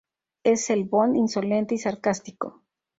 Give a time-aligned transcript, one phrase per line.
[0.43, 2.63] Es el "Bond" insolente y sarcástico.